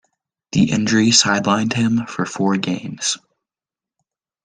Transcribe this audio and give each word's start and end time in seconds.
The 0.53 0.71
injury 0.71 1.09
sidelined 1.09 1.73
him 1.73 2.07
for 2.07 2.25
four 2.25 2.57
games. 2.57 3.19